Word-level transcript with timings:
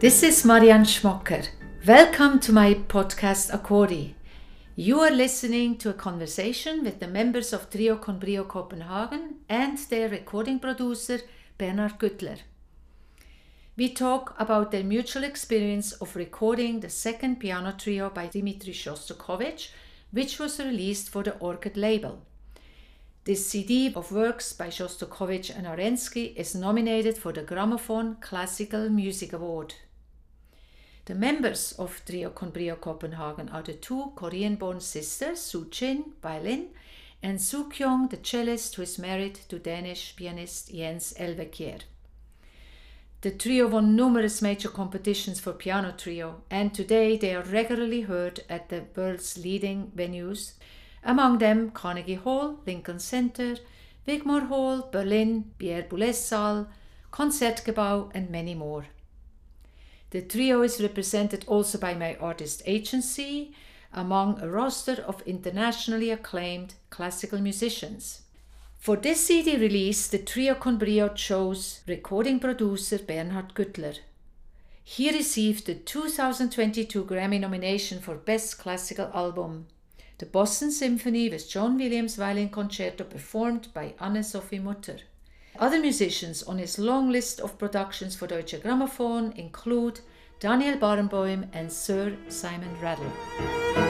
This 0.00 0.22
is 0.22 0.44
Marianne 0.44 0.84
Schmocker. 0.84 1.48
Welcome 1.84 2.38
to 2.40 2.52
my 2.52 2.74
podcast 2.74 3.50
Accordi. 3.50 4.14
You 4.76 5.00
are 5.00 5.10
listening 5.10 5.76
to 5.78 5.90
a 5.90 5.92
conversation 5.92 6.84
with 6.84 7.00
the 7.00 7.08
members 7.08 7.52
of 7.52 7.68
Trio 7.68 7.96
con 7.96 8.20
Brio 8.20 8.44
Copenhagen 8.44 9.38
and 9.48 9.76
their 9.76 10.08
recording 10.08 10.60
producer 10.60 11.18
Bernhard 11.58 11.98
Güttler. 11.98 12.38
We 13.76 13.88
talk 13.88 14.36
about 14.38 14.70
their 14.70 14.84
mutual 14.84 15.24
experience 15.24 15.90
of 15.90 16.14
recording 16.14 16.78
the 16.78 16.90
second 16.90 17.40
piano 17.40 17.74
trio 17.76 18.08
by 18.08 18.28
Dmitri 18.28 18.74
Shostakovich, 18.74 19.70
which 20.12 20.38
was 20.38 20.60
released 20.60 21.10
for 21.10 21.24
the 21.24 21.36
Orchid 21.38 21.76
label. 21.76 22.22
This 23.24 23.48
CD 23.48 23.92
of 23.92 24.12
works 24.12 24.52
by 24.52 24.68
Shostakovich 24.68 25.50
and 25.50 25.66
Arensky 25.66 26.36
is 26.36 26.54
nominated 26.54 27.18
for 27.18 27.32
the 27.32 27.42
Gramophone 27.42 28.14
Classical 28.20 28.88
Music 28.90 29.32
Award. 29.32 29.74
The 31.08 31.14
members 31.14 31.72
of 31.78 32.02
Trio 32.04 32.28
con 32.28 32.50
Brio 32.50 32.76
Copenhagen 32.76 33.48
are 33.48 33.62
the 33.62 33.72
two 33.72 34.12
Korean-born 34.14 34.82
sisters, 34.82 35.40
Soo 35.40 35.64
Jin, 35.70 36.12
violin, 36.20 36.66
and 37.22 37.40
Soo 37.40 37.70
Kyung, 37.70 38.08
the 38.10 38.18
cellist 38.18 38.74
who 38.74 38.82
is 38.82 38.98
married 38.98 39.36
to 39.48 39.58
Danish 39.58 40.14
pianist 40.16 40.70
Jens 40.70 41.14
Elvekjær. 41.18 41.80
The 43.22 43.30
trio 43.30 43.68
won 43.68 43.96
numerous 43.96 44.42
major 44.42 44.68
competitions 44.68 45.40
for 45.40 45.54
piano 45.54 45.94
trio, 45.96 46.42
and 46.50 46.74
today 46.74 47.16
they 47.16 47.34
are 47.34 47.42
regularly 47.42 48.02
heard 48.02 48.40
at 48.50 48.68
the 48.68 48.84
world's 48.94 49.38
leading 49.38 49.90
venues 49.96 50.52
among 51.02 51.38
them 51.38 51.70
Carnegie 51.70 52.16
Hall, 52.16 52.60
Lincoln 52.66 52.98
Center, 52.98 53.56
Wigmore 54.06 54.48
Hall, 54.48 54.86
Berlin, 54.92 55.52
Pierre 55.56 55.84
Boulez 55.84 56.16
Saal, 56.16 56.68
Concertgebouw, 57.10 58.10
and 58.12 58.28
many 58.28 58.54
more. 58.54 58.84
The 60.10 60.22
trio 60.22 60.62
is 60.62 60.80
represented 60.80 61.44
also 61.46 61.78
by 61.78 61.94
my 61.94 62.16
artist 62.16 62.62
agency 62.66 63.54
among 63.92 64.40
a 64.40 64.48
roster 64.48 65.02
of 65.06 65.22
internationally 65.22 66.10
acclaimed 66.10 66.74
classical 66.90 67.40
musicians. 67.40 68.22
For 68.78 68.96
this 68.96 69.26
CD 69.26 69.56
release, 69.56 70.08
the 70.08 70.18
trio 70.18 70.54
con 70.54 70.78
brio 70.78 71.08
chose 71.08 71.80
recording 71.86 72.38
producer 72.40 72.98
Bernhard 72.98 73.54
Güttler. 73.54 73.98
He 74.84 75.10
received 75.10 75.66
the 75.66 75.74
2022 75.74 77.04
Grammy 77.04 77.40
nomination 77.40 78.00
for 78.00 78.14
Best 78.14 78.58
Classical 78.58 79.10
Album 79.12 79.66
the 80.18 80.26
Boston 80.26 80.72
Symphony 80.72 81.28
with 81.28 81.48
John 81.48 81.78
Williams 81.78 82.16
Violin 82.16 82.48
Concerto 82.48 83.04
performed 83.04 83.68
by 83.72 83.94
Anne-Sophie 84.00 84.58
Mutter. 84.58 84.98
Other 85.60 85.80
musicians 85.80 86.44
on 86.44 86.58
his 86.58 86.78
long 86.78 87.10
list 87.10 87.40
of 87.40 87.58
productions 87.58 88.14
for 88.14 88.28
Deutsche 88.28 88.62
Grammophon 88.62 89.36
include 89.36 90.00
Daniel 90.38 90.78
Barenboim 90.78 91.48
and 91.52 91.72
Sir 91.72 92.16
Simon 92.28 92.70
Rattle. 92.80 93.87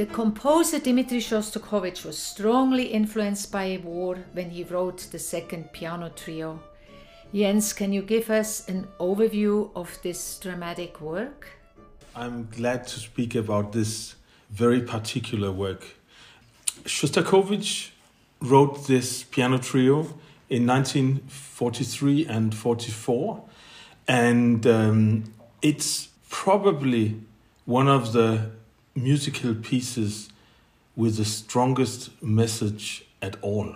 The 0.00 0.06
composer 0.06 0.78
Dmitri 0.78 1.18
Shostakovich 1.18 2.06
was 2.06 2.16
strongly 2.16 2.84
influenced 2.84 3.52
by 3.52 3.78
war 3.84 4.16
when 4.32 4.48
he 4.48 4.64
wrote 4.64 5.06
the 5.12 5.18
second 5.18 5.74
piano 5.74 6.08
trio. 6.16 6.58
Jens, 7.34 7.74
can 7.74 7.92
you 7.92 8.00
give 8.00 8.30
us 8.30 8.66
an 8.66 8.88
overview 8.98 9.70
of 9.76 9.98
this 10.02 10.38
dramatic 10.38 11.02
work? 11.02 11.48
I'm 12.16 12.48
glad 12.50 12.86
to 12.86 12.98
speak 12.98 13.34
about 13.34 13.72
this 13.72 14.14
very 14.48 14.80
particular 14.80 15.52
work. 15.52 15.84
Shostakovich 16.84 17.90
wrote 18.40 18.86
this 18.86 19.24
piano 19.24 19.58
trio 19.58 20.14
in 20.48 20.66
1943 20.66 22.24
and 22.26 22.54
44, 22.54 23.44
and 24.08 24.66
um, 24.66 25.24
it's 25.60 26.08
probably 26.30 27.20
one 27.66 27.86
of 27.86 28.14
the 28.14 28.50
musical 28.94 29.54
pieces 29.54 30.28
with 30.96 31.16
the 31.16 31.24
strongest 31.24 32.22
message 32.22 33.04
at 33.22 33.36
all. 33.42 33.74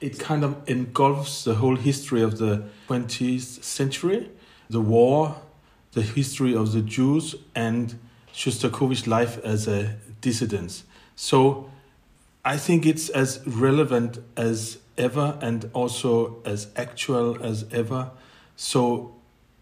It 0.00 0.18
kind 0.18 0.44
of 0.44 0.68
engulfs 0.68 1.44
the 1.44 1.56
whole 1.56 1.76
history 1.76 2.22
of 2.22 2.38
the 2.38 2.64
20th 2.88 3.62
century, 3.64 4.30
the 4.70 4.80
war, 4.80 5.40
the 5.92 6.02
history 6.02 6.54
of 6.54 6.72
the 6.72 6.82
Jews, 6.82 7.34
and 7.54 7.98
Shostakovich's 8.32 9.06
life 9.06 9.38
as 9.44 9.66
a 9.66 9.96
dissident. 10.20 10.82
So 11.16 11.70
I 12.44 12.56
think 12.56 12.86
it's 12.86 13.08
as 13.08 13.40
relevant 13.46 14.18
as 14.36 14.78
ever 14.96 15.38
and 15.40 15.70
also 15.72 16.40
as 16.44 16.68
actual 16.76 17.42
as 17.42 17.64
ever. 17.72 18.10
So 18.56 19.14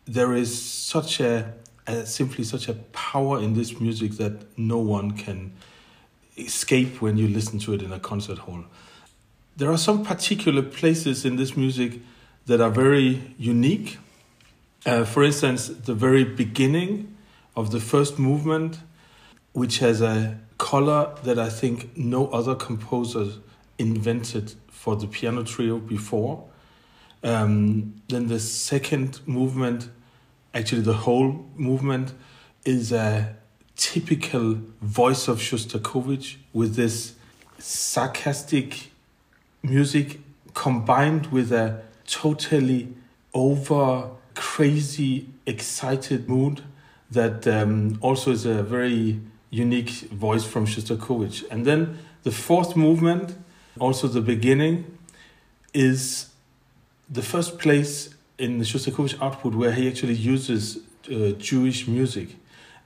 there 0.06 0.34
is 0.34 0.62
such 0.62 1.20
a 1.20 1.54
uh, 1.86 2.04
simply 2.04 2.44
such 2.44 2.69
a 2.69 2.74
power 2.74 3.41
in 3.41 3.54
this 3.54 3.80
music 3.80 4.12
that 4.12 4.58
no 4.58 4.78
one 4.78 5.12
can 5.12 5.52
escape 6.36 7.00
when 7.00 7.16
you 7.16 7.28
listen 7.28 7.58
to 7.60 7.72
it 7.72 7.82
in 7.82 7.92
a 7.92 8.00
concert 8.00 8.38
hall. 8.38 8.64
There 9.56 9.70
are 9.70 9.78
some 9.78 10.04
particular 10.04 10.62
places 10.62 11.25
in 11.25 11.36
this 11.36 11.56
music 11.56 12.00
that 12.46 12.60
are 12.60 12.70
very 12.70 13.34
unique. 13.38 13.98
Uh, 14.84 15.04
for 15.04 15.25
instance, 15.25 15.69
the 15.69 15.94
very 15.94 16.25
beginning 16.25 17.16
of 17.56 17.70
the 17.70 17.80
first 17.80 18.19
movement, 18.19 18.80
which 19.52 19.78
has 19.78 20.00
a 20.00 20.38
color 20.58 21.14
that 21.25 21.38
I 21.38 21.48
think 21.48 21.96
no 21.96 22.28
other 22.28 22.54
composer 22.54 23.32
invented 23.78 24.54
for 24.69 24.96
the 24.96 25.06
piano 25.06 25.42
trio 25.42 25.78
before. 25.78 26.44
Um, 27.22 28.02
then 28.08 28.28
the 28.28 28.38
second 28.38 29.20
movement 29.26 29.88
actually 30.56 30.81
the 30.81 30.94
whole 30.94 31.44
movement 31.55 32.15
is 32.65 32.91
a 32.91 33.37
typical 33.77 34.55
voice 34.81 35.28
of 35.28 35.39
Shostakovich 35.39 36.37
with 36.55 36.77
this 36.77 37.12
sarcastic 37.59 38.91
music 39.62 40.19
combined 40.55 41.27
with 41.27 41.53
a 41.53 41.83
totally 42.06 42.89
over 43.34 44.09
crazy 44.34 45.28
excited 45.44 46.27
mood 46.27 46.62
that 47.11 47.47
um, 47.47 47.99
also 48.00 48.31
is 48.31 48.47
a 48.47 48.62
very 48.62 49.21
unique 49.50 49.91
voice 50.11 50.44
from 50.44 50.67
Shostakovich. 50.67 51.44
And 51.50 51.67
then 51.67 51.99
the 52.23 52.33
fourth 52.33 52.77
movement, 52.77 53.37
also 53.78 54.09
the 54.09 54.23
beginning, 54.23 54.99
is 55.75 56.31
the 57.11 57.23
first 57.23 57.59
place 57.59 58.16
in 58.38 58.58
the 58.58 58.64
Shostakovich 58.64 59.20
output 59.20 59.54
where 59.54 59.72
he 59.72 59.88
actually 59.88 60.14
uses 60.14 60.78
uh, 61.10 61.30
Jewish 61.38 61.86
music. 61.86 62.36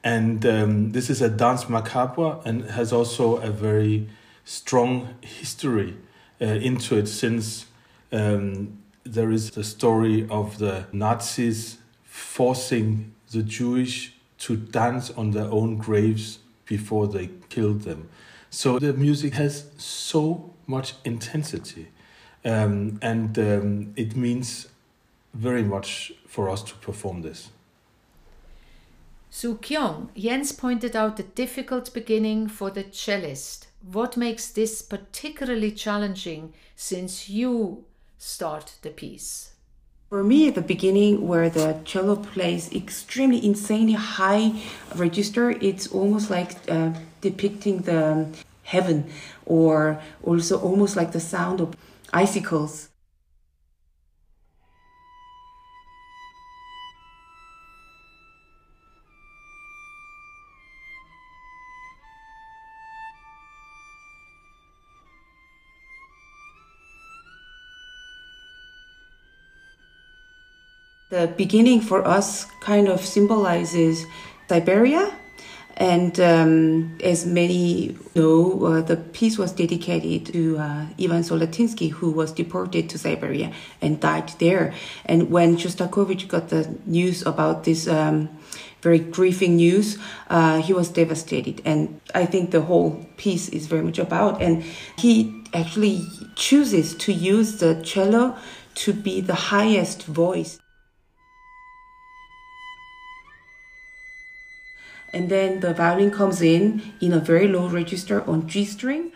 And 0.03 0.47
um, 0.47 0.93
this 0.93 1.11
is 1.11 1.21
a 1.21 1.29
dance 1.29 1.69
macabre 1.69 2.41
and 2.45 2.65
has 2.71 2.93
also 2.93 3.37
a 3.37 3.51
very 3.51 4.09
strong 4.45 5.15
history 5.21 5.97
uh, 6.41 6.45
into 6.45 6.97
it 6.97 7.07
since 7.07 7.67
um, 8.13 8.79
there 9.05 9.31
is 9.31 9.51
the 9.51 9.65
story 9.65 10.27
of 10.31 10.59
the 10.59 10.87
Nazis 10.93 11.79
forcing 12.05 13.13
the 13.31 13.43
Jewish 13.43 14.15
to 14.39 14.57
dance 14.57 15.11
on 15.11 15.33
their 15.33 15.51
own 15.51 15.77
graves 15.77 16.39
before 16.65 17.07
they 17.07 17.29
killed 17.49 17.83
them. 17.83 18.09
So 18.49 18.79
the 18.79 18.93
music 18.93 19.35
has 19.35 19.67
so 19.77 20.55
much 20.67 20.95
intensity. 21.05 21.89
Um, 22.45 22.99
and 23.03 23.39
um, 23.39 23.93
it 23.97 24.17
means 24.17 24.69
very 25.35 25.63
much 25.63 26.13
for 26.27 26.49
us 26.49 26.63
to 26.65 26.75
perform 26.77 27.23
this. 27.23 27.51
Soo 29.33 29.57
Kyung, 29.57 30.11
Jens 30.17 30.51
pointed 30.53 30.97
out 30.97 31.17
the 31.17 31.23
difficult 31.23 31.95
beginning 31.95 32.49
for 32.49 32.71
the 32.71 32.85
cellist. 32.91 33.69
What 33.81 34.17
makes 34.17 34.49
this 34.51 34.83
particularly 34.83 35.71
challenging 35.71 36.53
since 36.75 37.29
you 37.29 37.85
start 38.19 38.75
the 38.83 38.91
piece? 38.91 39.53
For 40.11 40.25
me, 40.25 40.51
the 40.51 40.61
beginning 40.61 41.29
where 41.29 41.49
the 41.49 41.81
cello 41.85 42.17
plays 42.17 42.73
extremely 42.73 43.47
insanely 43.47 43.93
high 43.93 44.61
register, 44.97 45.51
it's 45.51 45.87
almost 45.87 46.29
like 46.29 46.51
uh, 46.69 46.91
depicting 47.21 47.83
the 47.83 48.27
heaven 48.65 49.09
or 49.47 50.03
also 50.25 50.61
almost 50.61 50.97
like 50.97 51.13
the 51.13 51.21
sound 51.21 51.61
of 51.61 51.77
icicles. 52.13 52.90
The 71.11 71.27
beginning 71.27 71.81
for 71.81 72.07
us 72.07 72.45
kind 72.61 72.87
of 72.87 73.05
symbolizes 73.05 74.07
Siberia. 74.49 75.13
And 75.77 76.21
um, 76.21 76.99
as 77.03 77.27
many 77.27 77.97
know, 78.15 78.65
uh, 78.65 78.81
the 78.83 78.97
piece 78.97 79.37
was 79.37 79.51
dedicated 79.51 80.27
to 80.33 80.59
uh, 80.59 80.87
Ivan 81.01 81.23
Sollertinsky, 81.23 81.91
who 81.91 82.13
was 82.13 82.31
deported 82.31 82.89
to 82.91 82.99
Siberia 82.99 83.53
and 83.81 83.99
died 83.99 84.29
there. 84.39 84.73
And 85.05 85.31
when 85.31 85.57
Shostakovich 85.57 86.29
got 86.29 86.51
the 86.51 86.79
news 86.87 87.27
about 87.27 87.65
this 87.65 87.89
um, 87.89 88.29
very 88.81 89.01
grieving 89.01 89.57
news, 89.57 89.99
uh, 90.29 90.63
he 90.63 90.73
was 90.73 90.91
devastated. 90.91 91.61
And 91.65 92.01
I 92.15 92.25
think 92.25 92.53
the 92.53 92.61
whole 92.61 93.05
piece 93.17 93.49
is 93.49 93.67
very 93.67 93.83
much 93.83 93.99
about. 93.99 94.41
And 94.41 94.63
he 94.97 95.43
actually 95.55 96.07
chooses 96.37 96.95
to 96.97 97.13
use 97.13 97.59
the 97.59 97.83
cello 97.83 98.37
to 98.77 98.93
be 98.93 99.21
the 99.21 99.35
highest 99.35 100.05
voice. 100.05 100.60
And 105.13 105.29
then 105.29 105.61
the 105.61 105.75
violin 105.75 106.11
comes 106.11 106.41
in 106.41 106.83
in 107.01 107.13
a 107.13 107.21
very 107.21 107.49
low 107.49 107.69
register 107.69 108.23
on 108.29 108.49
G 108.49 108.65
string. 108.65 109.13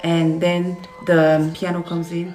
and 0.00 0.40
then 0.40 0.76
the 1.06 1.50
piano 1.54 1.82
comes 1.82 2.12
in. 2.12 2.34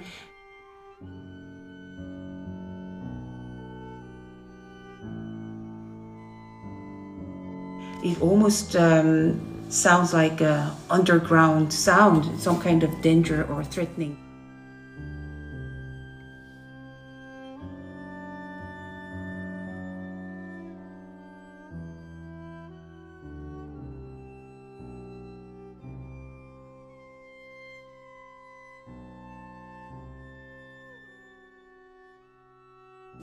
Almost 8.23 8.75
um, 8.77 9.69
sounds 9.69 10.13
like 10.13 10.39
an 10.41 10.71
underground 10.89 11.73
sound, 11.73 12.39
some 12.39 12.59
kind 12.59 12.83
of 12.83 13.01
danger 13.01 13.43
or 13.51 13.63
threatening. 13.63 14.17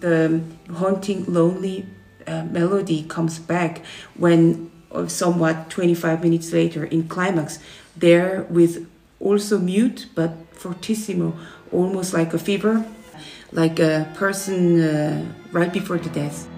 the 0.00 0.42
haunting, 0.72 1.26
lonely 1.26 1.86
uh, 2.26 2.42
melody 2.44 3.02
comes 3.02 3.38
back 3.38 3.82
when 4.16 4.69
somewhat 5.08 5.70
25 5.70 6.22
minutes 6.22 6.52
later 6.52 6.84
in 6.84 7.08
climax, 7.08 7.58
there 7.96 8.46
with 8.50 8.86
also 9.20 9.58
mute 9.58 10.06
but 10.14 10.32
fortissimo, 10.52 11.34
almost 11.72 12.12
like 12.12 12.34
a 12.34 12.38
fever, 12.38 12.84
like 13.52 13.78
a 13.78 14.10
person 14.14 14.80
uh, 14.80 15.26
right 15.52 15.72
before 15.72 15.98
the 15.98 16.10
death. 16.10 16.48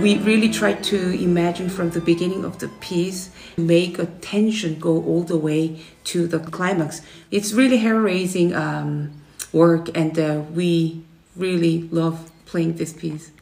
We 0.00 0.16
really 0.18 0.48
tried 0.48 0.84
to 0.84 1.20
imagine 1.20 1.68
from 1.68 1.90
the 1.90 2.00
beginning 2.00 2.44
of 2.44 2.60
the 2.60 2.68
piece, 2.68 3.30
make 3.56 3.98
a 3.98 4.06
tension 4.06 4.78
go 4.78 5.02
all 5.02 5.24
the 5.24 5.36
way 5.36 5.80
to 6.04 6.28
the 6.28 6.38
climax. 6.38 7.02
It's 7.32 7.52
really 7.52 7.78
hair 7.78 8.00
raising 8.00 8.54
um, 8.54 9.10
work, 9.52 9.90
and 9.96 10.16
uh, 10.16 10.42
we 10.54 11.02
really 11.34 11.88
love 11.90 12.30
playing 12.46 12.76
this 12.76 12.92
piece. 12.92 13.32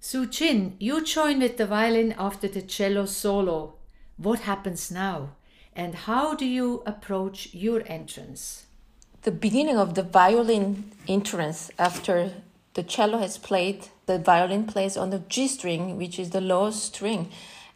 Soo 0.00 0.24
Jin, 0.24 0.76
you 0.78 1.04
join 1.04 1.40
with 1.40 1.58
the 1.58 1.66
violin 1.66 2.14
after 2.18 2.48
the 2.48 2.62
cello 2.62 3.04
solo. 3.04 3.74
What 4.16 4.40
happens 4.40 4.90
now? 4.90 5.32
And 5.76 5.94
how 5.94 6.34
do 6.34 6.46
you 6.46 6.82
approach 6.86 7.50
your 7.52 7.82
entrance? 7.84 8.64
The 9.22 9.32
beginning 9.32 9.76
of 9.76 9.96
the 9.96 10.02
violin 10.02 10.92
entrance 11.06 11.70
after 11.78 12.32
the 12.74 12.82
cello 12.82 13.18
has 13.18 13.38
played, 13.38 13.88
the 14.06 14.18
violin 14.18 14.66
plays 14.66 14.96
on 14.96 15.10
the 15.10 15.20
G 15.28 15.48
string, 15.48 15.96
which 15.96 16.18
is 16.18 16.30
the 16.30 16.40
lowest 16.40 16.94
string. 16.94 17.30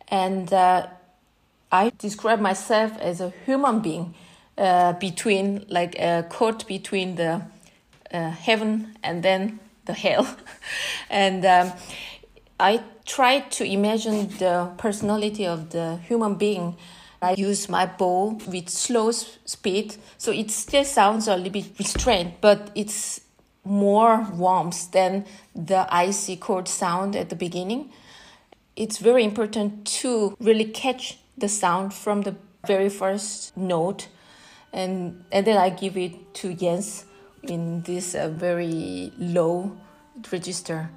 And 0.08 0.52
uh, 0.52 0.86
I 1.72 1.90
describe 1.98 2.40
myself 2.40 2.92
as 3.00 3.20
a 3.20 3.32
human 3.46 3.80
being 3.80 4.14
uh, 4.56 4.92
between, 4.94 5.64
like 5.68 5.98
a 5.98 6.24
caught 6.28 6.66
between 6.66 7.16
the 7.16 7.42
uh, 8.12 8.30
heaven 8.30 8.96
and 9.02 9.22
then 9.22 9.58
the 9.86 9.92
hell. 9.92 10.36
and 11.10 11.44
um, 11.44 11.72
I 12.60 12.82
try 13.04 13.40
to 13.40 13.64
imagine 13.64 14.28
the 14.38 14.70
personality 14.78 15.46
of 15.46 15.70
the 15.70 15.96
human 16.08 16.36
being. 16.36 16.76
I 17.20 17.34
use 17.36 17.68
my 17.68 17.86
bow 17.86 18.38
with 18.46 18.68
slow 18.68 19.10
speed, 19.10 19.96
so 20.18 20.30
it 20.30 20.50
still 20.50 20.84
sounds 20.84 21.26
a 21.26 21.36
little 21.36 21.52
bit 21.52 21.78
restrained, 21.78 22.34
but 22.40 22.70
it's 22.74 23.20
more 23.64 24.26
warmth 24.32 24.90
than 24.92 25.24
the 25.54 25.86
icy 25.90 26.36
chord 26.36 26.68
sound 26.68 27.16
at 27.16 27.30
the 27.30 27.36
beginning. 27.36 27.90
It's 28.76 28.98
very 28.98 29.24
important 29.24 29.86
to 30.02 30.36
really 30.40 30.64
catch 30.64 31.18
the 31.38 31.48
sound 31.48 31.94
from 31.94 32.22
the 32.22 32.36
very 32.66 32.88
first 32.88 33.56
note, 33.56 34.08
and 34.72 35.24
and 35.30 35.46
then 35.46 35.58
I 35.58 35.70
give 35.70 35.96
it 35.96 36.34
to 36.34 36.54
Jens 36.54 37.04
in 37.42 37.82
this 37.82 38.14
uh, 38.14 38.28
very 38.28 39.12
low 39.18 39.76
register. 40.32 40.90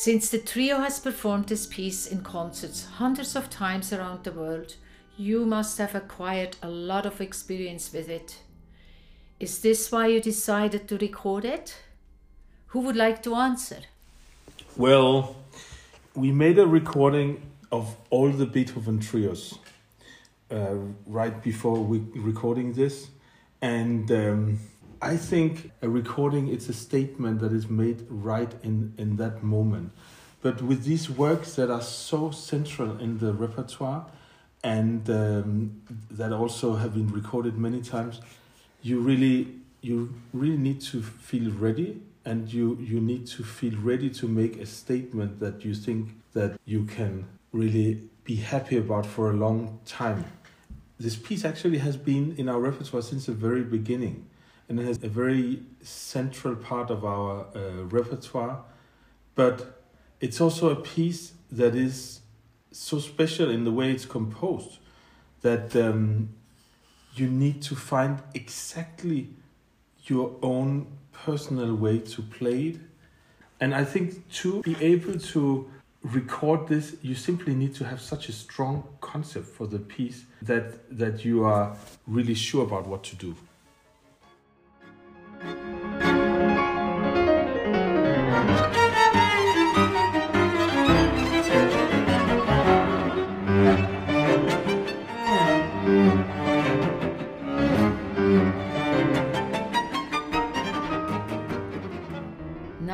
Since 0.00 0.30
the 0.30 0.38
trio 0.38 0.78
has 0.78 1.00
performed 1.00 1.48
this 1.48 1.66
piece 1.66 2.06
in 2.06 2.20
concerts 2.20 2.84
hundreds 2.84 3.34
of 3.34 3.50
times 3.50 3.92
around 3.92 4.22
the 4.22 4.30
world, 4.30 4.76
you 5.16 5.44
must 5.44 5.76
have 5.78 5.92
acquired 5.92 6.56
a 6.62 6.68
lot 6.68 7.04
of 7.04 7.20
experience 7.20 7.92
with 7.92 8.08
it. 8.08 8.38
Is 9.40 9.58
this 9.58 9.90
why 9.90 10.06
you 10.06 10.20
decided 10.20 10.86
to 10.86 10.98
record 10.98 11.44
it? 11.44 11.82
Who 12.68 12.78
would 12.82 12.94
like 12.94 13.24
to 13.24 13.34
answer? 13.34 13.78
Well, 14.76 15.34
we 16.14 16.30
made 16.30 16.60
a 16.60 16.66
recording 16.68 17.42
of 17.72 17.96
all 18.10 18.30
the 18.30 18.46
Beethoven 18.46 19.00
trios 19.00 19.58
uh, 20.52 20.76
right 21.06 21.42
before 21.42 21.82
we 21.82 22.04
recording 22.14 22.72
this, 22.72 23.08
and 23.60 24.08
um, 24.12 24.60
I 25.00 25.16
think 25.16 25.70
a 25.80 25.88
recording 25.88 26.48
it's 26.48 26.68
a 26.68 26.72
statement 26.72 27.40
that 27.40 27.52
is 27.52 27.68
made 27.68 28.04
right 28.08 28.52
in 28.64 28.94
in 28.98 29.16
that 29.16 29.42
moment. 29.42 29.92
But 30.42 30.60
with 30.62 30.84
these 30.84 31.08
works 31.10 31.54
that 31.54 31.70
are 31.70 31.82
so 31.82 32.30
central 32.30 32.98
in 32.98 33.18
the 33.18 33.32
repertoire 33.32 34.06
and 34.64 35.08
um, 35.10 35.82
that 36.10 36.32
also 36.32 36.76
have 36.76 36.94
been 36.94 37.08
recorded 37.08 37.56
many 37.58 37.80
times, 37.80 38.20
you 38.82 39.00
really 39.00 39.54
you 39.82 40.14
really 40.32 40.56
need 40.56 40.80
to 40.80 41.02
feel 41.02 41.52
ready 41.52 42.02
and 42.24 42.52
you 42.52 42.76
you 42.80 43.00
need 43.00 43.26
to 43.28 43.44
feel 43.44 43.76
ready 43.78 44.10
to 44.10 44.26
make 44.26 44.56
a 44.56 44.66
statement 44.66 45.38
that 45.38 45.64
you 45.64 45.74
think 45.74 46.10
that 46.32 46.58
you 46.64 46.84
can 46.84 47.26
really 47.52 48.02
be 48.24 48.36
happy 48.36 48.76
about 48.76 49.06
for 49.06 49.30
a 49.30 49.34
long 49.34 49.78
time. 49.86 50.24
This 50.98 51.14
piece 51.14 51.44
actually 51.44 51.78
has 51.78 51.96
been 51.96 52.34
in 52.36 52.48
our 52.48 52.58
repertoire 52.58 53.02
since 53.02 53.26
the 53.26 53.32
very 53.32 53.62
beginning 53.62 54.26
and 54.68 54.78
it 54.78 54.86
has 54.86 55.02
a 55.02 55.08
very 55.08 55.62
central 55.82 56.54
part 56.54 56.90
of 56.90 57.04
our 57.04 57.46
uh, 57.54 57.84
repertoire. 57.84 58.62
But 59.34 59.82
it's 60.20 60.40
also 60.40 60.70
a 60.70 60.76
piece 60.76 61.32
that 61.50 61.74
is 61.74 62.20
so 62.70 62.98
special 62.98 63.50
in 63.50 63.64
the 63.64 63.72
way 63.72 63.90
it's 63.90 64.04
composed 64.04 64.78
that 65.40 65.74
um, 65.76 66.30
you 67.14 67.28
need 67.28 67.62
to 67.62 67.74
find 67.74 68.22
exactly 68.34 69.30
your 70.04 70.36
own 70.42 70.86
personal 71.12 71.74
way 71.74 71.98
to 71.98 72.22
play 72.22 72.62
it. 72.68 72.80
And 73.60 73.74
I 73.74 73.84
think 73.84 74.28
to 74.34 74.62
be 74.62 74.76
able 74.80 75.18
to 75.18 75.70
record 76.02 76.68
this, 76.68 76.96
you 77.02 77.14
simply 77.14 77.54
need 77.54 77.74
to 77.76 77.84
have 77.84 78.00
such 78.00 78.28
a 78.28 78.32
strong 78.32 78.84
concept 79.00 79.46
for 79.46 79.66
the 79.66 79.78
piece 79.78 80.24
that 80.42 80.96
that 80.96 81.24
you 81.24 81.44
are 81.44 81.76
really 82.06 82.34
sure 82.34 82.64
about 82.64 82.86
what 82.86 83.02
to 83.04 83.16
do. 83.16 83.36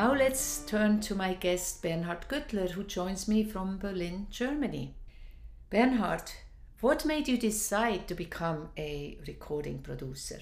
Now 0.05 0.13
let's 0.13 0.59
turn 0.67 0.99
to 0.99 1.15
my 1.15 1.33
guest 1.33 1.81
Bernhard 1.81 2.27
Güttler, 2.29 2.69
who 2.69 2.83
joins 2.83 3.27
me 3.27 3.43
from 3.43 3.79
Berlin, 3.79 4.27
Germany. 4.29 4.93
Bernhard, 5.71 6.31
what 6.79 7.05
made 7.05 7.27
you 7.27 7.39
decide 7.39 8.07
to 8.07 8.13
become 8.13 8.69
a 8.77 9.17
recording 9.25 9.79
producer? 9.79 10.41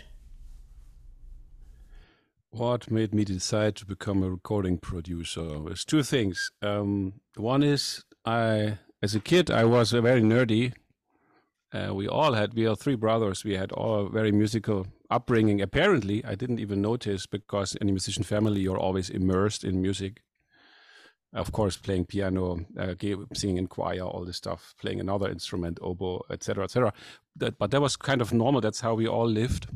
What 2.50 2.91
made 2.91 3.13
me 3.13 3.24
decide 3.24 3.77
to 3.77 3.86
become 3.86 4.22
a 4.22 4.29
recording 4.29 4.79
producer 4.79 5.58
was 5.60 5.86
two 5.86 6.03
things. 6.03 6.51
Um, 6.62 7.13
one 7.38 7.63
is 7.63 8.03
I, 8.25 8.79
as 9.01 9.15
a 9.15 9.22
kid, 9.22 9.50
I 9.50 9.63
was 9.63 9.93
very 9.93 10.22
nerdy. 10.22 10.74
Uh, 11.72 11.93
we 11.96 12.05
all 12.05 12.34
had, 12.34 12.53
we 12.53 12.67
are 12.67 12.75
three 12.75 12.96
brothers. 12.96 13.46
We 13.46 13.55
had 13.55 13.72
all 13.72 14.10
very 14.10 14.34
musical 14.34 14.88
upbringing. 15.13 15.62
Apparently, 15.62 16.24
I 16.25 16.36
didn't 16.36 16.60
even 16.60 16.82
notice 16.82 17.25
because 17.25 17.75
in 17.75 17.89
a 17.89 17.91
musician 17.91 18.24
family, 18.24 18.62
you're 18.62 18.79
always 18.79 19.10
immersed 19.10 19.63
in 19.63 19.82
music. 19.82 20.22
Of 21.34 21.51
course, 21.51 21.77
playing 21.77 22.05
piano, 22.05 22.65
uh, 22.77 22.93
singing 23.34 23.58
in 23.58 23.67
choir, 23.67 24.01
all 24.01 24.24
this 24.24 24.38
stuff, 24.38 24.75
playing 24.79 25.00
another 25.00 25.29
instrument, 25.29 25.79
oboe, 25.82 26.22
etc., 26.29 26.65
etc. 26.65 26.93
That, 27.38 27.58
but 27.58 27.72
that 27.72 27.82
was 27.82 27.96
kind 27.96 28.22
of 28.22 28.34
normal. 28.34 28.62
That's 28.62 28.82
how 28.82 28.93
we 28.93 29.08
all 29.08 29.27
lived. 29.27 29.67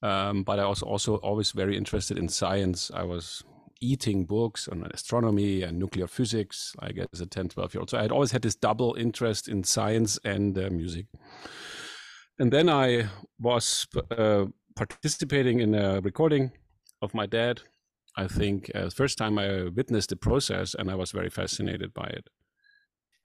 Um, 0.00 0.44
but 0.44 0.58
I 0.58 0.66
was 0.66 0.82
also 0.82 1.16
always 1.16 1.52
very 1.52 1.76
interested 1.76 2.16
in 2.16 2.28
science. 2.28 2.90
I 2.94 3.02
was 3.02 3.42
eating 3.80 4.24
books 4.24 4.68
on 4.68 4.88
astronomy 4.92 5.62
and 5.62 5.78
nuclear 5.78 6.06
physics, 6.06 6.74
I 6.78 6.92
guess, 6.92 7.06
as 7.12 7.20
a 7.20 7.26
10, 7.26 7.48
12 7.50 7.74
year 7.74 7.80
old. 7.80 7.90
So 7.90 7.98
I 7.98 8.02
had 8.02 8.12
always 8.12 8.32
had 8.32 8.42
this 8.42 8.54
double 8.54 8.94
interest 8.94 9.48
in 9.48 9.64
science 9.64 10.18
and 10.24 10.56
uh, 10.58 10.70
music. 10.70 11.06
And 12.38 12.52
then 12.52 12.68
I 12.68 13.08
was 13.40 13.86
uh, 14.16 14.46
participating 14.76 15.60
in 15.60 15.74
a 15.74 16.00
recording 16.00 16.52
of 17.02 17.12
my 17.12 17.26
dad. 17.26 17.62
I 18.16 18.28
think 18.28 18.70
uh, 18.74 18.90
first 18.90 19.18
time 19.18 19.38
I 19.38 19.64
witnessed 19.74 20.10
the 20.10 20.16
process, 20.16 20.74
and 20.74 20.90
I 20.90 20.94
was 20.94 21.10
very 21.10 21.30
fascinated 21.30 21.92
by 21.92 22.06
it. 22.06 22.28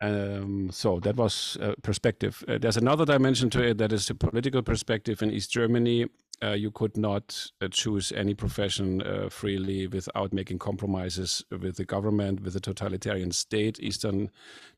Um, 0.02 0.70
so 0.72 1.00
that 1.00 1.16
was 1.16 1.58
a 1.62 1.76
perspective. 1.82 2.44
Uh, 2.48 2.58
there's 2.58 2.78
another 2.78 3.06
dimension 3.06 3.50
to 3.52 3.64
it 3.64 3.78
that 3.78 3.94
is 3.94 4.10
a 4.10 4.16
political 4.16 4.62
perspective 4.64 5.22
in 5.22 5.32
East 5.32 5.52
Germany. 5.52 6.08
Uh, 6.44 6.52
you 6.52 6.72
could 6.72 6.98
not 6.98 7.52
uh, 7.62 7.68
choose 7.70 8.12
any 8.12 8.34
profession 8.34 9.02
uh, 9.04 9.30
freely 9.30 9.88
without 9.88 10.34
making 10.34 10.60
compromises 10.60 11.46
with 11.52 11.78
the 11.78 11.86
government, 11.86 12.42
with 12.42 12.54
the 12.54 12.60
totalitarian 12.60 13.32
state, 13.32 13.80
Eastern 13.80 14.30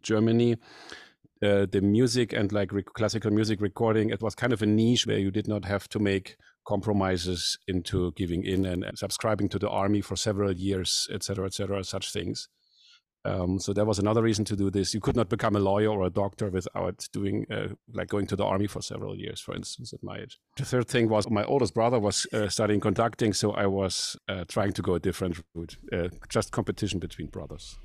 Germany. 0.03 0.57
Uh, 1.45 1.67
the 1.69 1.81
music 1.81 2.33
and 2.33 2.51
like 2.51 2.71
classical 2.93 3.29
music 3.29 3.61
recording, 3.61 4.09
it 4.09 4.21
was 4.21 4.33
kind 4.33 4.51
of 4.51 4.61
a 4.63 4.65
niche 4.65 5.05
where 5.05 5.19
you 5.19 5.29
did 5.29 5.47
not 5.47 5.65
have 5.65 5.87
to 5.89 5.99
make 5.99 6.37
compromises 6.65 7.57
into 7.67 8.11
giving 8.13 8.43
in 8.43 8.65
and 8.65 8.83
subscribing 8.97 9.47
to 9.49 9.59
the 9.59 9.69
army 9.69 10.01
for 10.01 10.15
several 10.15 10.51
years, 10.51 11.07
etc., 11.13 11.45
etc., 11.45 11.83
such 11.83 12.11
things. 12.11 12.47
Um, 13.25 13.59
so 13.59 13.73
that 13.73 13.85
was 13.85 13.99
another 13.99 14.23
reason 14.23 14.45
to 14.45 14.55
do 14.55 14.71
this. 14.71 14.93
You 14.93 15.01
could 15.01 15.15
not 15.15 15.29
become 15.29 15.55
a 15.55 15.59
lawyer 15.59 15.89
or 15.89 16.05
a 16.05 16.09
doctor 16.11 16.49
without 16.49 17.07
doing, 17.11 17.45
uh, 17.51 17.69
like 17.93 18.07
going 18.07 18.27
to 18.27 18.35
the 18.35 18.45
army 18.45 18.67
for 18.67 18.81
several 18.81 19.15
years, 19.15 19.39
for 19.39 19.55
instance, 19.55 19.93
at 19.93 20.03
my 20.03 20.17
age. 20.17 20.39
The 20.57 20.65
third 20.65 20.87
thing 20.87 21.09
was 21.09 21.29
my 21.29 21.43
oldest 21.43 21.73
brother 21.73 21.99
was 21.99 22.27
uh, 22.33 22.49
studying 22.49 22.79
conducting, 22.79 23.33
so 23.33 23.51
I 23.51 23.65
was 23.67 24.15
uh, 24.29 24.45
trying 24.47 24.73
to 24.73 24.81
go 24.81 24.95
a 24.95 24.99
different 24.99 25.43
route, 25.53 25.77
uh, 25.91 26.09
just 26.29 26.51
competition 26.51 26.99
between 26.99 27.27
brothers. 27.27 27.77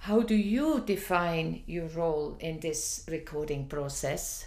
How 0.00 0.22
do 0.22 0.34
you 0.34 0.80
define 0.80 1.62
your 1.66 1.86
role 1.88 2.38
in 2.40 2.60
this 2.60 3.04
recording 3.06 3.66
process? 3.66 4.46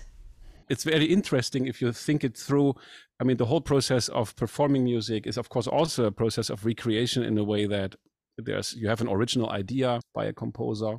It's 0.68 0.84
very 0.84 1.06
interesting 1.06 1.68
if 1.68 1.80
you 1.80 1.92
think 1.92 2.24
it 2.24 2.36
through. 2.36 2.74
I 3.20 3.24
mean, 3.24 3.38
the 3.38 3.46
whole 3.46 3.62
process 3.62 4.10
of 4.10 4.36
performing 4.36 4.84
music 4.84 5.28
is, 5.28 5.38
of 5.38 5.50
course, 5.50 5.68
also 5.68 6.06
a 6.06 6.12
process 6.12 6.50
of 6.50 6.66
recreation 6.66 7.24
in 7.24 7.38
a 7.38 7.44
way 7.44 7.68
that 7.68 7.96
there's 8.38 8.74
you 8.74 8.88
have 8.88 9.02
an 9.02 9.08
original 9.08 9.52
idea 9.52 10.00
by 10.16 10.26
a 10.26 10.34
composer 10.34 10.98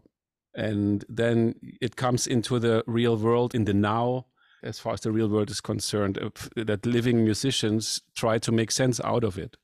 and 0.54 1.04
then 1.08 1.56
it 1.80 1.96
comes 1.96 2.28
into 2.28 2.60
the 2.60 2.84
real 2.86 3.16
world 3.16 3.56
in 3.56 3.64
the 3.64 3.74
now 3.74 4.26
as 4.62 4.78
far 4.78 4.94
as 4.94 5.00
the 5.00 5.10
real 5.10 5.28
world 5.28 5.50
is 5.50 5.60
concerned 5.60 6.16
that 6.54 6.86
living 6.86 7.24
musicians 7.24 8.00
try 8.14 8.38
to 8.38 8.52
make 8.52 8.70
sense 8.70 9.00
out 9.02 9.24
of 9.24 9.36
it 9.36 9.56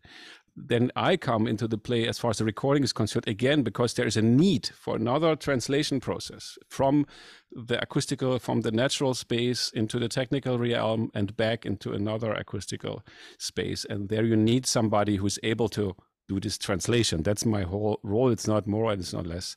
then 0.69 0.91
i 0.97 1.17
come 1.17 1.47
into 1.47 1.67
the 1.67 1.79
play 1.79 2.07
as 2.07 2.19
far 2.19 2.31
as 2.31 2.39
the 2.39 2.45
recording 2.45 2.83
is 2.83 2.93
concerned 2.93 3.27
again 3.29 3.63
because 3.63 3.95
there 3.95 4.07
is 4.07 4.17
a 4.17 4.23
need 4.23 4.71
for 4.75 4.97
another 4.97 5.37
translation 5.37 6.01
process 6.01 6.59
from 6.69 7.07
the 7.53 7.81
acoustical 7.83 8.39
from 8.39 8.61
the 8.61 8.71
natural 8.71 9.15
space 9.15 9.71
into 9.75 9.99
the 9.99 10.09
technical 10.09 10.59
realm 10.59 11.11
and 11.15 11.37
back 11.37 11.67
into 11.67 11.93
another 11.93 12.33
acoustical 12.33 13.03
space 13.39 13.85
and 13.89 14.09
there 14.09 14.25
you 14.25 14.37
need 14.37 14.67
somebody 14.67 15.17
who's 15.17 15.39
able 15.43 15.69
to 15.69 15.95
do 16.31 16.41
this 16.41 16.57
translation. 16.57 17.23
That's 17.23 17.45
my 17.45 17.63
whole 17.63 17.99
role. 18.03 18.31
It's 18.31 18.47
not 18.47 18.67
more 18.67 18.93
and 18.93 19.01
it's 19.03 19.13
not 19.13 19.27
less. 19.27 19.57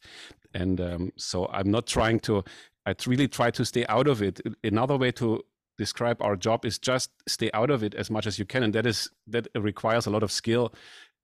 And 0.54 0.82
um, 0.82 1.12
so 1.18 1.48
I'm 1.54 1.70
not 1.70 1.86
trying 1.88 2.20
to, 2.22 2.44
I 2.86 2.96
really 3.06 3.28
try 3.28 3.52
to 3.52 3.64
stay 3.64 3.86
out 3.88 4.08
of 4.08 4.22
it. 4.22 4.42
Another 4.64 4.98
way 4.98 5.12
to 5.14 5.44
describe 5.86 6.18
our 6.22 6.36
job 6.48 6.60
is 6.66 6.76
just 6.92 7.10
stay 7.28 7.50
out 7.54 7.70
of 7.76 7.80
it 7.88 7.94
as 7.96 8.08
much 8.16 8.26
as 8.30 8.40
you 8.40 8.46
can. 8.46 8.64
And 8.64 8.74
that 8.78 8.86
is, 8.86 9.10
that 9.34 9.48
requires 9.56 10.06
a 10.06 10.12
lot 10.16 10.24
of 10.24 10.32
skill 10.32 10.66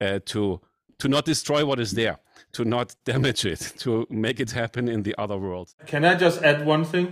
uh, 0.01 0.19
to, 0.31 0.61
to 1.01 1.07
not 1.07 1.23
destroy 1.25 1.61
what 1.69 1.79
is 1.79 1.91
there, 1.91 2.17
to 2.57 2.65
not 2.65 2.95
damage 3.11 3.45
it, 3.53 3.61
to 3.83 4.05
make 4.09 4.39
it 4.39 4.51
happen 4.51 4.87
in 4.95 5.03
the 5.03 5.15
other 5.23 5.37
world. 5.37 5.67
Can 5.85 6.03
I 6.05 6.15
just 6.15 6.41
add 6.43 6.65
one 6.65 6.85
thing? 6.85 7.07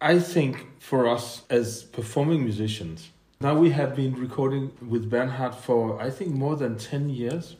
I 0.00 0.18
think 0.18 0.54
for 0.80 1.06
us 1.16 1.42
as 1.50 1.84
performing 1.98 2.42
musicians, 2.42 3.10
now 3.40 3.54
we 3.54 3.70
have 3.70 3.94
been 3.94 4.14
recording 4.26 4.64
with 4.92 5.10
Bernhard 5.10 5.54
for 5.54 6.00
I 6.00 6.10
think 6.10 6.30
more 6.34 6.56
than 6.56 6.76
10 6.76 7.08
years. 7.10 7.56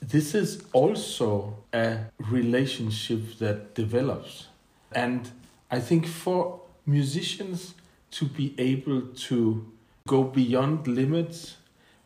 This 0.00 0.34
is 0.34 0.62
also 0.72 1.56
a 1.72 1.98
relationship 2.30 3.22
that 3.38 3.74
develops. 3.74 4.46
And 4.92 5.30
I 5.70 5.80
think 5.80 6.06
for 6.06 6.60
musicians 6.86 7.74
to 8.12 8.24
be 8.24 8.54
able 8.58 9.02
to 9.02 9.66
go 10.06 10.24
beyond 10.24 10.86
limits 10.86 11.56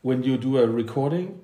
when 0.03 0.23
you 0.23 0.37
do 0.37 0.59
a 0.59 0.67
recording, 0.67 1.41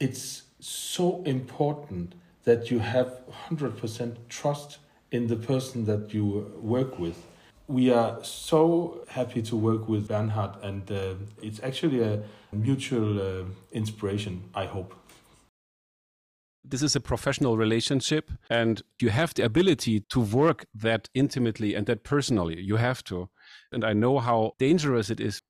it's 0.00 0.42
so 0.60 1.22
important 1.24 2.14
that 2.44 2.70
you 2.70 2.78
have 2.78 3.20
100% 3.50 4.16
trust 4.28 4.78
in 5.10 5.26
the 5.26 5.36
person 5.36 5.84
that 5.84 6.14
you 6.14 6.50
work 6.60 6.98
with. 6.98 7.26
We 7.66 7.90
are 7.92 8.24
so 8.24 9.04
happy 9.08 9.42
to 9.42 9.56
work 9.56 9.88
with 9.88 10.08
Bernhard, 10.08 10.52
and 10.62 10.90
uh, 10.90 11.14
it's 11.42 11.60
actually 11.62 12.00
a 12.00 12.22
mutual 12.50 13.20
uh, 13.20 13.44
inspiration, 13.72 14.44
I 14.54 14.64
hope. 14.64 14.94
This 16.64 16.82
is 16.82 16.94
a 16.96 17.00
professional 17.00 17.56
relationship 17.56 18.30
and 18.50 18.82
you 19.00 19.08
have 19.08 19.32
the 19.32 19.42
ability 19.42 20.00
to 20.10 20.20
work 20.20 20.66
that 20.74 21.08
intimately 21.14 21.74
and 21.74 21.86
that 21.86 22.04
personally. 22.04 22.60
You 22.60 22.76
have 22.76 23.02
to 23.04 23.30
and 23.72 23.84
i 23.84 23.92
know 23.92 24.18
how 24.18 24.52
dangerous 24.58 25.10
it 25.10 25.20
is. 25.20 25.42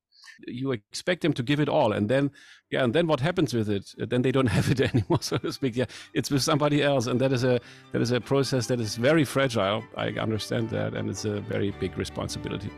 You 0.47 0.71
expect 0.71 1.23
them 1.23 1.33
to 1.33 1.43
give 1.43 1.59
it 1.59 1.69
all 1.69 1.93
and 1.93 2.09
then 2.09 2.31
yeah 2.71 2.85
and 2.85 2.95
then 2.95 3.09
what 3.09 3.21
happens 3.21 3.53
with 3.53 3.69
it? 3.69 3.93
Uh, 4.01 4.07
then 4.07 4.23
they 4.23 4.31
don't 4.31 4.47
have 4.59 4.71
it 4.71 4.81
anymore 4.81 5.21
so 5.21 5.37
to 5.39 5.53
speak. 5.53 5.75
Yeah 5.77 5.87
it's 6.15 6.31
with 6.31 6.43
somebody 6.43 6.83
else 6.83 7.09
and 7.09 7.21
that 7.21 7.33
is 7.33 7.43
a 7.43 7.61
that 7.93 8.01
is 8.01 8.13
a 8.13 8.21
process 8.21 8.69
that 8.69 8.81
is 8.81 8.97
very 8.97 9.25
fragile. 9.25 9.83
I 9.97 10.09
understand 10.11 10.71
that 10.71 10.95
and 10.95 11.11
it's 11.11 11.25
a 11.25 11.41
very 11.41 11.71
big 11.81 11.99
responsibility 11.99 12.71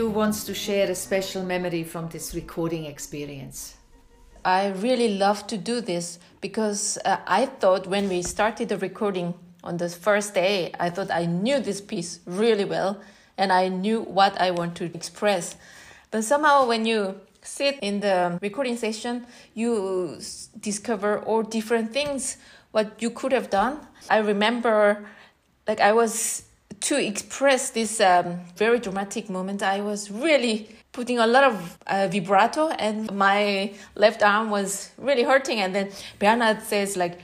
wants 0.00 0.44
to 0.44 0.54
share 0.54 0.90
a 0.90 0.94
special 0.94 1.42
memory 1.44 1.84
from 1.84 2.08
this 2.08 2.34
recording 2.34 2.86
experience? 2.86 3.76
I 4.44 4.68
really 4.68 5.18
love 5.18 5.46
to 5.48 5.58
do 5.58 5.80
this 5.80 6.18
because 6.40 6.98
uh, 7.04 7.18
I 7.26 7.46
thought 7.46 7.86
when 7.86 8.08
we 8.08 8.22
started 8.22 8.70
the 8.70 8.78
recording 8.78 9.34
on 9.62 9.76
the 9.76 9.88
first 9.88 10.34
day, 10.34 10.72
I 10.80 10.90
thought 10.90 11.10
I 11.10 11.26
knew 11.26 11.60
this 11.60 11.80
piece 11.80 12.20
really 12.26 12.64
well 12.64 13.00
and 13.36 13.52
I 13.52 13.68
knew 13.68 14.00
what 14.00 14.40
I 14.40 14.50
want 14.50 14.76
to 14.76 14.84
express. 14.94 15.56
But 16.10 16.24
somehow, 16.24 16.66
when 16.66 16.86
you 16.86 17.20
sit 17.42 17.78
in 17.82 18.00
the 18.00 18.38
recording 18.40 18.76
session, 18.76 19.26
you 19.54 20.18
discover 20.58 21.20
all 21.20 21.42
different 21.42 21.92
things 21.92 22.38
what 22.70 23.00
you 23.02 23.10
could 23.10 23.32
have 23.32 23.50
done. 23.50 23.78
I 24.08 24.18
remember, 24.18 25.06
like, 25.68 25.80
I 25.80 25.92
was 25.92 26.44
to 26.92 27.02
express 27.02 27.70
this 27.70 28.02
um, 28.02 28.40
very 28.54 28.78
dramatic 28.78 29.30
moment, 29.30 29.62
I 29.62 29.80
was 29.80 30.10
really 30.10 30.68
putting 30.92 31.18
a 31.18 31.26
lot 31.26 31.44
of 31.44 31.78
uh, 31.86 32.06
vibrato, 32.08 32.68
and 32.68 33.10
my 33.16 33.72
left 33.94 34.22
arm 34.22 34.50
was 34.50 34.90
really 34.98 35.22
hurting. 35.22 35.58
And 35.60 35.74
then 35.74 35.88
Bernhard 36.18 36.60
says, 36.60 36.98
like, 36.98 37.18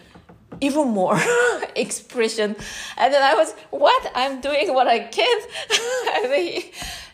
even 0.63 0.89
more 0.89 1.21
expression. 1.77 2.57
And 2.97 3.13
then 3.13 3.23
I 3.23 3.35
was, 3.35 3.53
what? 3.69 4.11
I'm 4.15 4.41
doing 4.41 4.73
what 4.73 4.87
I 4.87 5.01
can. 5.01 5.39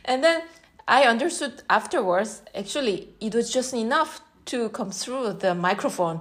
and 0.04 0.23
then 0.23 0.42
I 0.87 1.06
understood 1.06 1.64
afterwards, 1.68 2.42
actually, 2.54 3.08
it 3.20 3.34
was 3.34 3.52
just 3.52 3.75
enough 3.75 4.20
to 4.44 4.68
come 4.68 4.92
through 4.92 5.32
the 5.40 5.56
microphone 5.56 6.20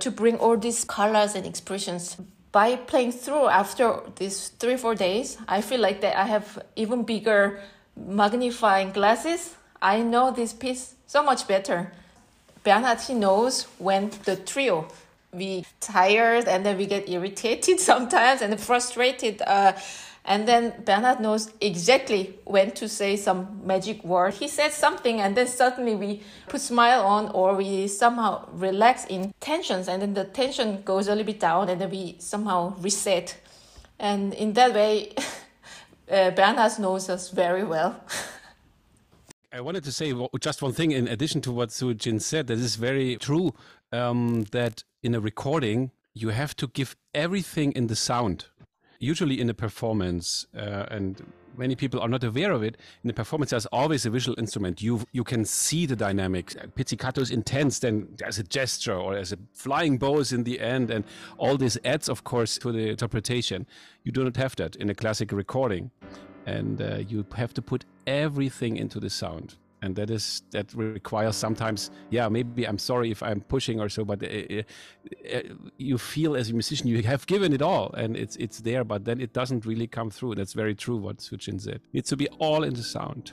to 0.00 0.10
bring 0.10 0.36
all 0.36 0.58
these 0.58 0.84
colors 0.84 1.34
and 1.34 1.46
expressions. 1.46 2.18
By 2.52 2.76
playing 2.76 3.12
through 3.12 3.48
after 3.48 4.00
these 4.16 4.48
three, 4.48 4.76
four 4.76 4.94
days, 4.94 5.38
I 5.48 5.62
feel 5.62 5.80
like 5.80 6.02
that 6.02 6.18
I 6.18 6.26
have 6.26 6.62
even 6.76 7.02
bigger 7.02 7.60
magnifying 7.96 8.92
glasses. 8.92 9.56
I 9.80 10.02
know 10.02 10.30
this 10.30 10.52
piece 10.52 10.94
so 11.06 11.22
much 11.22 11.48
better. 11.48 11.92
Bernhard, 12.62 13.00
he 13.00 13.14
knows 13.14 13.64
when 13.78 14.10
the 14.24 14.36
trio 14.36 14.86
we 15.32 15.64
tired 15.80 16.46
and 16.46 16.64
then 16.64 16.76
we 16.76 16.86
get 16.86 17.08
irritated 17.08 17.80
sometimes 17.90 18.42
and 18.42 18.60
frustrated. 18.60 19.42
Uh, 19.46 19.72
and 20.24 20.46
then 20.46 20.72
Bernhard 20.84 21.20
knows 21.20 21.50
exactly 21.60 22.38
when 22.44 22.70
to 22.72 22.88
say 22.88 23.16
some 23.16 23.60
magic 23.66 24.04
word. 24.04 24.34
He 24.34 24.46
says 24.46 24.72
something 24.72 25.20
and 25.20 25.36
then 25.36 25.48
suddenly 25.48 25.96
we 25.96 26.22
put 26.48 26.60
smile 26.60 27.02
on 27.02 27.28
or 27.30 27.56
we 27.56 27.88
somehow 27.88 28.48
relax 28.52 29.04
in 29.06 29.34
tensions 29.40 29.88
and 29.88 30.00
then 30.00 30.14
the 30.14 30.24
tension 30.24 30.82
goes 30.82 31.08
a 31.08 31.10
little 31.10 31.26
bit 31.26 31.40
down 31.40 31.68
and 31.68 31.80
then 31.80 31.90
we 31.90 32.16
somehow 32.18 32.74
reset. 32.78 33.36
And 33.98 34.32
in 34.34 34.52
that 34.52 34.74
way, 34.74 35.12
uh, 36.10 36.30
Bernhard 36.30 36.78
knows 36.78 37.08
us 37.08 37.30
very 37.30 37.64
well. 37.64 38.00
I 39.52 39.60
wanted 39.60 39.84
to 39.84 39.92
say 39.92 40.14
just 40.40 40.62
one 40.62 40.72
thing 40.72 40.92
in 40.92 41.08
addition 41.08 41.40
to 41.42 41.52
what 41.52 41.72
Su 41.72 41.92
Jin 41.94 42.20
said. 42.20 42.46
That 42.46 42.58
is 42.58 42.76
very 42.76 43.16
true. 43.16 43.54
Um, 43.90 44.44
that 44.52 44.84
in 45.02 45.14
a 45.14 45.20
recording 45.20 45.90
you 46.14 46.28
have 46.28 46.54
to 46.56 46.68
give 46.68 46.96
everything 47.14 47.72
in 47.72 47.88
the 47.88 47.96
sound 47.96 48.46
usually 49.02 49.40
in 49.40 49.50
a 49.50 49.54
performance, 49.54 50.46
uh, 50.56 50.86
and 50.88 51.22
many 51.56 51.74
people 51.74 52.00
are 52.00 52.08
not 52.08 52.22
aware 52.24 52.52
of 52.52 52.62
it. 52.62 52.76
In 53.02 53.08
the 53.08 53.14
performance, 53.14 53.50
there's 53.50 53.66
always 53.66 54.06
a 54.06 54.10
visual 54.10 54.38
instrument. 54.38 54.80
You 54.80 55.04
you 55.12 55.24
can 55.24 55.44
see 55.44 55.86
the 55.86 55.96
dynamics. 55.96 56.56
Pizzicato 56.74 57.20
is 57.20 57.30
intense, 57.30 57.80
then 57.80 58.08
there's 58.16 58.38
a 58.38 58.44
gesture 58.44 58.94
or 58.94 59.14
there's 59.14 59.32
a 59.32 59.38
flying 59.52 59.98
bows 59.98 60.32
in 60.32 60.44
the 60.44 60.60
end, 60.60 60.90
and 60.90 61.04
all 61.36 61.56
this 61.56 61.76
adds, 61.84 62.08
of 62.08 62.24
course, 62.24 62.58
to 62.58 62.72
the 62.72 62.90
interpretation. 62.90 63.66
You 64.04 64.12
do 64.12 64.24
not 64.24 64.36
have 64.36 64.56
that 64.56 64.76
in 64.76 64.88
a 64.88 64.94
classic 64.94 65.32
recording, 65.32 65.90
and 66.46 66.80
uh, 66.80 66.98
you 67.08 67.26
have 67.34 67.52
to 67.54 67.62
put 67.62 67.84
everything 68.06 68.76
into 68.76 69.00
the 69.00 69.10
sound 69.10 69.56
and 69.82 69.96
that 69.96 70.10
is 70.10 70.42
that 70.50 70.72
requires 70.74 71.36
sometimes 71.36 71.90
yeah 72.10 72.28
maybe 72.28 72.66
i'm 72.66 72.78
sorry 72.78 73.10
if 73.10 73.22
i'm 73.22 73.40
pushing 73.40 73.80
or 73.80 73.88
so 73.88 74.04
but 74.04 74.22
uh, 74.22 74.62
uh, 75.34 75.40
you 75.76 75.98
feel 75.98 76.36
as 76.36 76.50
a 76.50 76.52
musician 76.52 76.86
you 76.88 77.02
have 77.02 77.26
given 77.26 77.52
it 77.52 77.62
all 77.62 77.92
and 77.94 78.16
it's 78.16 78.36
it's 78.36 78.60
there 78.60 78.84
but 78.84 79.04
then 79.04 79.20
it 79.20 79.32
doesn't 79.32 79.64
really 79.66 79.86
come 79.86 80.10
through. 80.10 80.34
That's 80.34 80.52
very 80.52 80.74
true 80.74 80.96
what 80.96 81.20
Su 81.20 81.36
Jin 81.36 81.58
said. 81.58 81.80
Needs 81.92 82.08
to 82.10 82.16
be 82.16 82.28
all 82.38 82.64
in 82.64 82.74
the 82.74 82.82
sound 82.82 83.32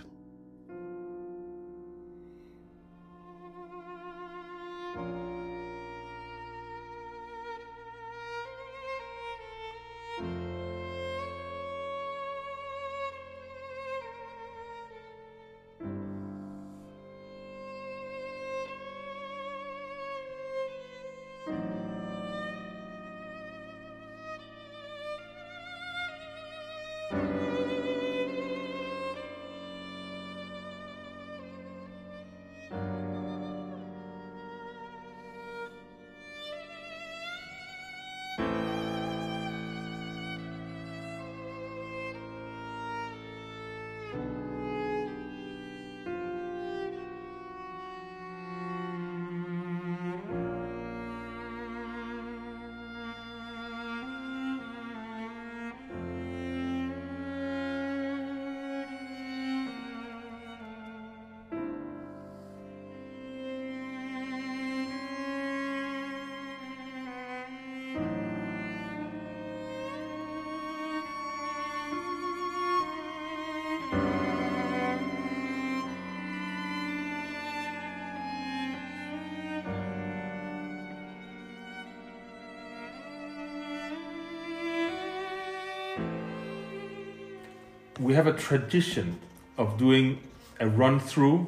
we 88.10 88.16
have 88.16 88.26
a 88.26 88.34
tradition 88.34 89.20
of 89.56 89.78
doing 89.78 90.20
a 90.60 90.68
run 90.68 91.00
through 91.00 91.46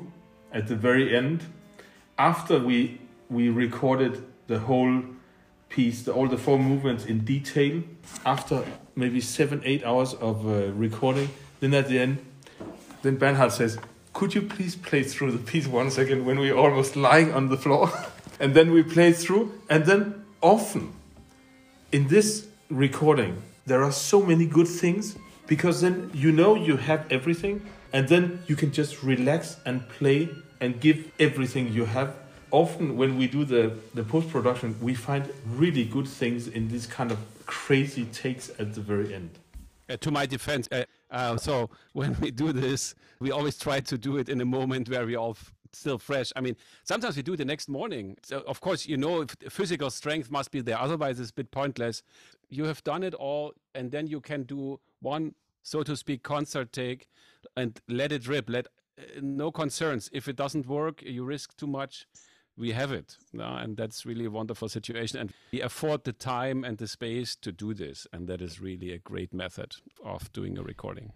at 0.54 0.68
the 0.68 0.76
very 0.76 1.18
end 1.18 1.44
after 2.20 2.60
we 2.60 3.02
we 3.32 3.50
recorded 3.50 4.24
the 4.46 4.60
whole 4.60 5.02
piece 5.70 6.04
the, 6.04 6.14
all 6.14 6.28
the 6.28 6.38
four 6.38 6.60
movements 6.60 7.04
in 7.06 7.26
detail 7.26 7.82
after 8.28 8.64
maybe 8.96 9.20
seven 9.20 9.60
eight 9.66 9.84
hours 9.84 10.14
of 10.14 10.46
uh, 10.46 10.72
recording. 10.74 11.30
Then 11.62 11.74
at 11.74 11.88
the 11.88 11.98
end 11.98 12.24
then 13.02 13.18
bernhard 13.18 13.52
says 13.52 13.80
could 14.14 14.36
you 14.36 14.44
please 14.44 14.76
play 14.76 15.02
through 15.02 15.32
the 15.32 15.40
piece 15.40 15.66
once 15.66 15.98
again 15.98 16.26
when 16.26 16.38
we're 16.38 16.56
almost 16.56 16.96
lying 16.96 17.34
on 17.34 17.50
the 17.50 17.58
floor? 17.58 17.90
And 18.40 18.54
then 18.54 18.72
we 18.72 18.84
play 18.84 19.14
through. 19.14 19.52
And 19.68 19.86
then 19.86 20.26
often 20.42 20.94
in 21.92 22.08
this 22.08 22.46
recording 22.70 23.42
there 23.66 23.84
are 23.84 23.92
so 23.92 24.22
many 24.22 24.46
good 24.46 24.68
things 24.68 25.18
because 25.52 25.82
then 25.82 26.10
you 26.14 26.32
know 26.32 26.56
you 26.56 26.78
have 26.78 27.06
everything 27.12 27.62
and 27.92 28.08
then 28.08 28.42
you 28.48 28.56
can 28.56 28.72
just 28.72 29.04
relax 29.04 29.58
and 29.66 29.86
play 29.90 30.30
and 30.62 30.80
give 30.80 31.12
everything 31.20 31.74
you 31.74 31.84
have 31.84 32.16
often 32.52 32.96
when 32.96 33.18
we 33.18 33.28
do 33.28 33.44
the, 33.44 33.74
the 33.94 34.02
post-production 34.02 34.74
we 34.82 34.94
find 34.94 35.30
really 35.46 35.84
good 35.84 36.08
things 36.08 36.48
in 36.48 36.70
these 36.70 36.88
kind 36.88 37.12
of 37.12 37.20
crazy 37.46 38.06
takes 38.06 38.50
at 38.60 38.74
the 38.76 38.80
very 38.80 39.14
end 39.14 39.32
uh, 39.90 39.98
to 39.98 40.10
my 40.10 40.26
defense 40.26 40.70
uh, 40.72 40.86
uh, 41.12 41.36
so 41.36 41.70
when 41.92 42.16
we 42.22 42.32
do 42.32 42.54
this 42.54 42.96
we 43.20 43.30
always 43.30 43.58
try 43.58 43.82
to 43.82 43.98
do 43.98 44.16
it 44.16 44.30
in 44.30 44.40
a 44.40 44.46
moment 44.46 44.88
where 44.88 45.06
we 45.06 45.18
all 45.18 45.36
still 45.74 45.98
fresh. 45.98 46.34
I 46.36 46.42
mean, 46.42 46.58
sometimes 46.84 47.16
we 47.16 47.24
do 47.24 47.34
it 47.34 47.38
the 47.38 47.46
next 47.46 47.70
morning. 47.70 48.18
So 48.24 48.40
of 48.42 48.60
course, 48.60 48.86
you 48.86 48.98
know, 48.98 49.26
physical 49.50 49.90
strength 49.90 50.30
must 50.30 50.52
be 50.52 50.60
there. 50.60 50.78
Otherwise, 50.78 51.18
it's 51.18 51.30
a 51.30 51.34
bit 51.34 51.50
pointless. 51.50 52.04
You 52.50 52.66
have 52.66 52.84
done 52.84 53.04
it 53.04 53.14
all, 53.14 53.54
and 53.74 53.90
then 53.90 54.08
you 54.08 54.20
can 54.20 54.44
do 54.44 54.82
one 55.00 55.34
so 55.64 55.84
to 55.84 55.96
speak, 55.96 56.24
concert 56.24 56.72
take 56.72 57.08
and 57.56 57.80
let 57.88 58.12
it 58.12 58.28
rip. 58.28 58.50
Let 58.50 58.68
uh, 58.98 59.04
no 59.22 59.52
concerns. 59.52 60.10
If 60.14 60.28
it 60.28 60.36
doesn't 60.36 60.68
work, 60.68 61.02
you 61.02 61.24
risk 61.24 61.58
too 61.58 61.68
much. 61.68 62.06
We 62.58 62.72
have 62.74 62.92
it, 62.92 63.18
and 63.34 63.78
that's 63.78 64.06
really 64.06 64.26
a 64.26 64.30
wonderful 64.30 64.68
situation. 64.68 65.20
And 65.20 65.34
we 65.52 65.62
afford 65.62 66.04
the 66.04 66.14
time 66.14 66.64
and 66.66 66.78
the 66.78 66.88
space 66.88 67.36
to 67.38 67.52
do 67.52 67.74
this, 67.74 68.06
and 68.12 68.28
that 68.28 68.42
is 68.42 68.60
really 68.60 68.92
a 68.92 69.00
great 69.00 69.34
method 69.34 69.76
of 70.04 70.32
doing 70.34 70.58
a 70.58 70.62
recording. 70.62 71.14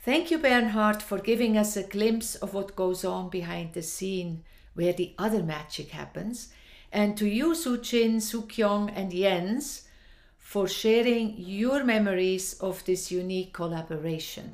Thank 0.00 0.30
you, 0.30 0.38
Bernhard, 0.38 1.02
for 1.02 1.18
giving 1.18 1.56
us 1.56 1.76
a 1.76 1.82
glimpse 1.82 2.34
of 2.34 2.54
what 2.54 2.76
goes 2.76 3.04
on 3.04 3.28
behind 3.28 3.74
the 3.74 3.82
scene 3.82 4.42
where 4.74 4.92
the 4.92 5.14
other 5.18 5.42
magic 5.42 5.90
happens. 5.90 6.48
And 6.90 7.16
to 7.16 7.28
you, 7.28 7.54
Su 7.54 7.78
Jin, 7.78 8.20
Soo 8.20 8.42
Kyung, 8.42 8.90
and 8.90 9.12
Jens, 9.12 9.83
for 10.54 10.68
sharing 10.68 11.34
your 11.36 11.82
memories 11.82 12.54
of 12.60 12.84
this 12.84 13.10
unique 13.10 13.52
collaboration. 13.52 14.52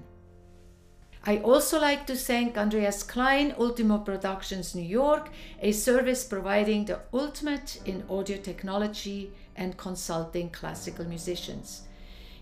I 1.27 1.41
also 1.41 1.79
like 1.79 2.07
to 2.07 2.17
thank 2.17 2.57
Andreas 2.57 3.03
Klein, 3.03 3.55
Ultimo 3.59 3.99
Productions 3.99 4.75
New 4.75 4.89
York, 5.01 5.29
a 5.61 5.73
service 5.73 6.25
providing 6.25 6.87
the 6.87 7.01
ultimate 7.13 7.83
in 7.85 8.03
audio 8.09 8.39
technology 8.39 9.31
and 9.57 9.77
consulting 9.77 10.49
classical 10.49 11.05
musicians. 11.05 11.83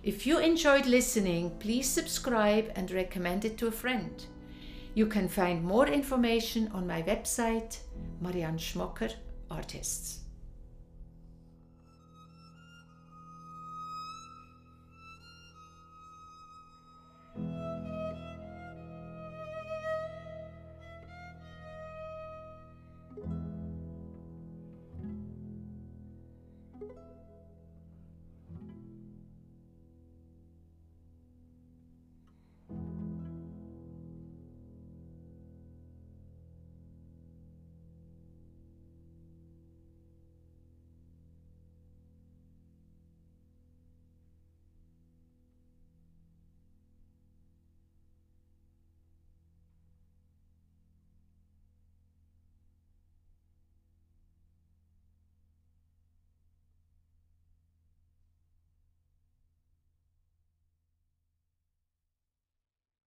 If 0.04 0.24
you 0.24 0.38
enjoyed 0.38 0.86
listening, 0.86 1.50
please 1.58 1.90
subscribe 1.90 2.70
and 2.76 2.92
recommend 2.92 3.44
it 3.44 3.58
to 3.58 3.66
a 3.66 3.72
friend. 3.72 4.24
You 4.94 5.06
can 5.06 5.28
find 5.28 5.64
more 5.64 5.88
information 5.88 6.70
on 6.72 6.86
my 6.86 7.02
website, 7.02 7.78
Marianne 8.20 8.58
Schmocker 8.58 9.14
Artists. 9.50 10.27